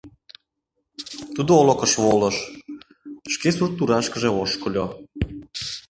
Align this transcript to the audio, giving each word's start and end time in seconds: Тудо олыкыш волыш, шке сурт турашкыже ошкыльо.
Тудо 1.35 1.51
олыкыш 1.61 1.93
волыш, 2.03 2.37
шке 3.33 3.49
сурт 3.57 3.73
турашкыже 3.77 4.29
ошкыльо. 4.41 4.85